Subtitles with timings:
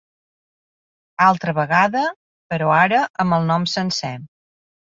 [1.25, 2.03] Altra vegada,
[2.55, 4.15] però ara amb el nom sencer.